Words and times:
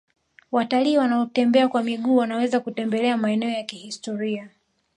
watalii 0.51 0.97
wanaotembea 0.97 1.67
kwa 1.67 1.83
miguu 1.83 2.15
wanaweza 2.15 2.59
kutembelea 2.59 3.17
maeneo 3.17 3.49
ya 3.49 3.63
kihistoria 3.63 4.49